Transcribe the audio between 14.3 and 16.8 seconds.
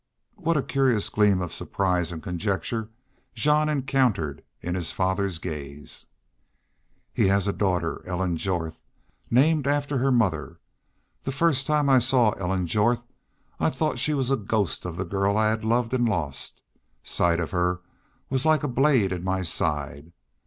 a ghost of the girl I had loved an' lost.